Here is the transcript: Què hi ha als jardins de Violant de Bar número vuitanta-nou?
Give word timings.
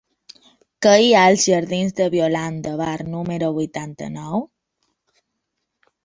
Què 0.83 0.91
hi 1.01 1.09
ha 1.17 1.25
als 1.33 1.41
jardins 1.49 1.91
de 1.99 2.07
Violant 2.13 2.57
de 2.67 2.71
Bar 2.79 2.93
número 3.17 3.51
vuitanta-nou? 3.59 4.41